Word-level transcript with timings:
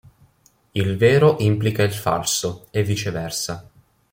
Il 0.71 0.97
vero 0.97 1.35
implica 1.41 1.83
il 1.83 1.91
falso, 1.93 2.65
e 2.71 2.81
viceversa. 2.83 3.69